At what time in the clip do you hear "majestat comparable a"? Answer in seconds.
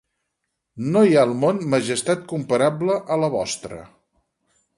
1.75-3.19